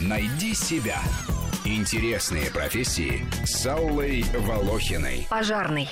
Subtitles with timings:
[0.00, 0.98] Найди себя.
[1.64, 5.26] Интересные профессии с Аллой Волохиной.
[5.28, 5.88] Пожарный.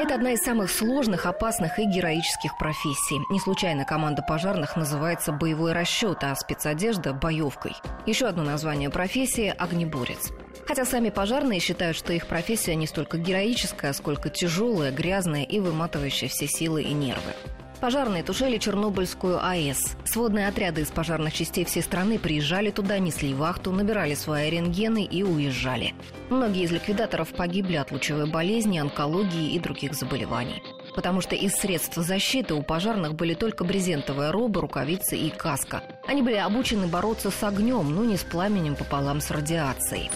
[0.00, 3.20] Это одна из самых сложных, опасных и героических профессий.
[3.30, 7.74] Не случайно команда пожарных называется «боевой расчет», а спецодежда– «боевкой».
[8.06, 10.30] Еще одно название профессии– «огнеборец».
[10.66, 16.28] Хотя сами пожарные считают, что их профессия не столько героическая, сколько тяжелая, грязная и выматывающая
[16.28, 17.32] все силы и нервы.
[17.80, 19.96] Пожарные тушили Чернобыльскую АЭС.
[20.04, 25.22] Сводные отряды из пожарных частей всей страны приезжали туда, несли вахту, набирали свои рентгены и
[25.22, 25.94] уезжали.
[26.28, 30.62] Многие из ликвидаторов погибли от лучевой болезни, онкологии и других заболеваний.
[30.96, 35.82] Потому что из средств защиты у пожарных были только брезентовая роба, рукавицы и каска.
[36.08, 40.10] Они были обучены бороться с огнем, но не с пламенем пополам с радиацией.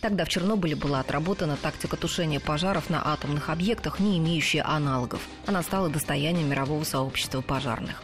[0.00, 5.22] Тогда в Чернобыле была отработана тактика тушения пожаров на атомных объектах, не имеющая аналогов.
[5.46, 8.02] Она стала достоянием мирового сообщества пожарных.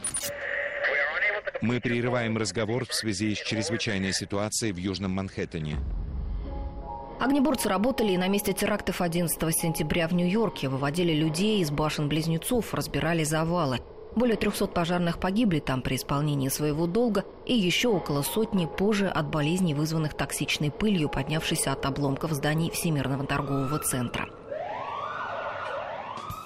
[1.63, 5.77] Мы прерываем разговор в связи с чрезвычайной ситуацией в Южном Манхэттене.
[7.21, 13.25] Огнеборцы работали и на месте терактов 11 сентября в Нью-Йорке, выводили людей из башен-близнецов, разбирали
[13.25, 13.81] завалы.
[14.17, 19.29] Более 300 пожарных погибли там при исполнении своего долга и еще около сотни позже от
[19.29, 24.29] болезней, вызванных токсичной пылью, поднявшейся от обломков зданий Всемирного торгового центра.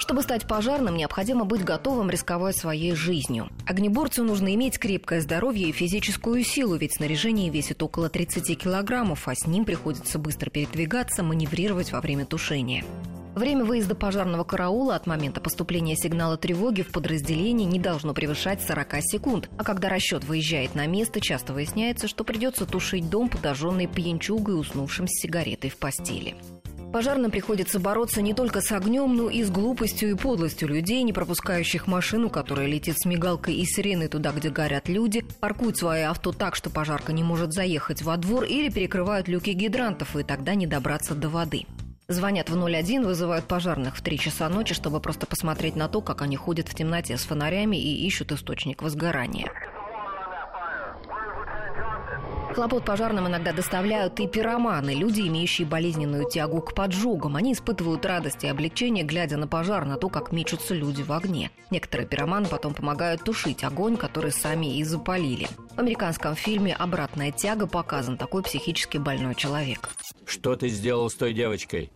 [0.05, 3.49] Чтобы стать пожарным, необходимо быть готовым рисковать своей жизнью.
[3.67, 9.35] Огнеборцу нужно иметь крепкое здоровье и физическую силу, ведь снаряжение весит около 30 килограммов, а
[9.35, 12.85] с ним приходится быстро передвигаться, маневрировать во время тушения.
[13.35, 19.03] Время выезда пожарного караула от момента поступления сигнала тревоги в подразделении не должно превышать 40
[19.03, 19.51] секунд.
[19.59, 25.09] А когда расчет выезжает на место, часто выясняется, что придется тушить дом, подожженный пьянчугой, уснувшим
[25.09, 26.37] с сигаретой в постели.
[26.93, 31.13] Пожарным приходится бороться не только с огнем, но и с глупостью и подлостью людей, не
[31.13, 36.31] пропускающих машину, которая летит с мигалкой и сиреной туда, где горят люди, паркуют свои авто
[36.31, 40.69] так, что пожарка не может заехать во двор или перекрывают люки гидрантов, и тогда не
[40.69, 41.67] добраться до воды.
[42.07, 46.21] Звонят в 01, вызывают пожарных в 3 часа ночи, чтобы просто посмотреть на то, как
[46.21, 49.51] они ходят в темноте с фонарями и ищут источник возгорания.
[52.55, 57.35] Хлопот пожарным иногда доставляют и пироманы, люди, имеющие болезненную тягу к поджогам.
[57.35, 61.51] Они испытывают радость и облегчение, глядя на пожар, на то, как мечутся люди в огне.
[61.71, 65.49] Некоторые пироманы потом помогают тушить огонь, который сами и запалили.
[65.75, 69.89] В американском фильме «Обратная тяга» показан такой психически больной человек.
[70.25, 71.91] Что ты сделал с той девочкой?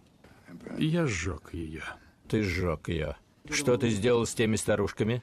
[0.77, 1.85] Я сжег ее.
[2.29, 3.15] Ты сжег ее.
[3.49, 5.23] Что ты сделал с теми старушками?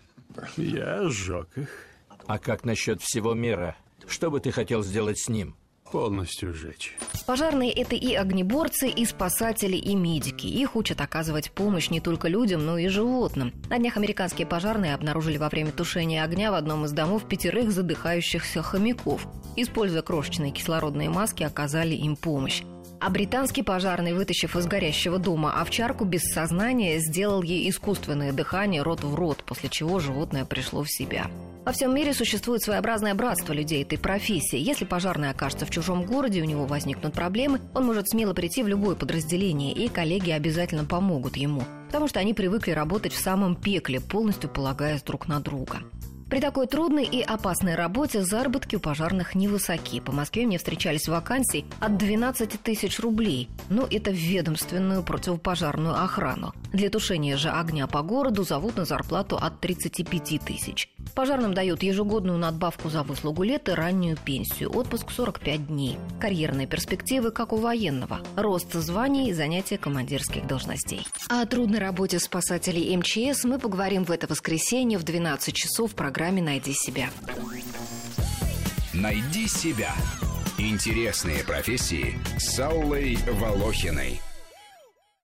[0.55, 1.69] Я сжег их.
[2.25, 3.75] А как насчет всего мира?
[4.07, 5.55] Что бы ты хотел сделать с ним?
[5.91, 6.97] Полностью сжечь.
[7.27, 10.47] Пожарные– это и огнеборцы, и спасатели, и медики.
[10.47, 13.53] Их учат оказывать помощь не только людям, но и животным.
[13.69, 18.63] На днях американские пожарные обнаружили во время тушения огня в одном из домов пятерых задыхающихся
[18.63, 19.27] хомяков.
[19.55, 22.63] Используя крошечные кислородные маски, оказали им помощь.
[22.99, 29.03] А британский пожарный, вытащив из горящего дома овчарку без сознания, сделал ей искусственное дыхание рот
[29.03, 31.27] в рот, после чего животное пришло в себя.
[31.65, 34.59] Во всем мире существует своеобразное братство людей этой профессии.
[34.59, 38.67] Если пожарный окажется в чужом городе, у него возникнут проблемы, он может смело прийти в
[38.67, 43.99] любое подразделение, и коллеги обязательно помогут ему, потому что они привыкли работать в самом пекле,
[43.99, 45.79] полностью полагаясь друг на друга.
[46.29, 49.99] При такой трудной и опасной работе заработки у пожарных невысоки.
[50.01, 53.49] По Москве мне встречались вакансии от 12 тысяч рублей.
[53.69, 56.53] Но это в ведомственную противопожарную охрану.
[56.73, 60.94] Для тушения же огня по городу зовут на зарплату от 35 тысяч.
[61.13, 64.75] Пожарным дают ежегодную надбавку за выслугу лет и раннюю пенсию.
[64.75, 65.97] Отпуск 45 дней.
[66.19, 68.19] Карьерные перспективы, как у военного.
[68.35, 71.07] Рост званий и занятия командирских должностей.
[71.29, 76.41] О трудной работе спасателей МЧС мы поговорим в это воскресенье в 12 часов в программе
[76.41, 77.09] «Найди себя».
[78.93, 79.93] «Найди себя».
[80.57, 84.21] Интересные профессии с Аллой Волохиной.